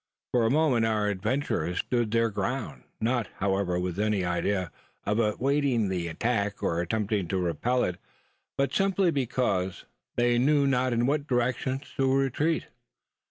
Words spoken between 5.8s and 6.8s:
the attack